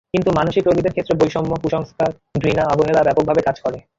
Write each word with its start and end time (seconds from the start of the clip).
কিন্তু 0.13 0.29
মানসিক 0.31 0.63
রোগীদের 0.65 0.93
ক্ষেত্রে 0.93 1.19
বৈষম্য, 1.19 1.51
কুসংস্কার, 1.63 2.09
ঘৃণা, 2.41 2.63
অবহেলা 2.73 3.01
ব্যাপকভাবে 3.03 3.41
কাজ 3.41 3.57
করে। 3.59 3.77